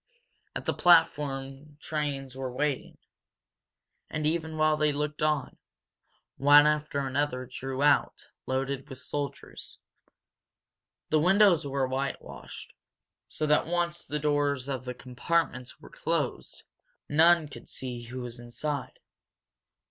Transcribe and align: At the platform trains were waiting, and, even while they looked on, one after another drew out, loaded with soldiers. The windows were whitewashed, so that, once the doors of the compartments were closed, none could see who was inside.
At 0.55 0.65
the 0.65 0.73
platform 0.73 1.77
trains 1.79 2.35
were 2.35 2.51
waiting, 2.51 2.97
and, 4.09 4.25
even 4.25 4.57
while 4.57 4.75
they 4.75 4.91
looked 4.91 5.21
on, 5.21 5.59
one 6.37 6.65
after 6.65 7.05
another 7.05 7.45
drew 7.45 7.83
out, 7.83 8.29
loaded 8.47 8.89
with 8.89 8.97
soldiers. 8.97 9.77
The 11.09 11.19
windows 11.19 11.67
were 11.67 11.85
whitewashed, 11.87 12.73
so 13.29 13.45
that, 13.45 13.67
once 13.67 14.03
the 14.03 14.17
doors 14.17 14.67
of 14.67 14.85
the 14.85 14.95
compartments 14.95 15.79
were 15.79 15.91
closed, 15.91 16.63
none 17.07 17.47
could 17.47 17.69
see 17.69 18.01
who 18.05 18.21
was 18.21 18.39
inside. 18.39 18.97